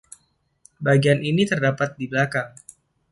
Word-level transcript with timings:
Bagian 0.85 1.19
ini 1.29 1.43
terdapat 1.51 1.89
di 1.99 2.05
belakang. 2.11 2.49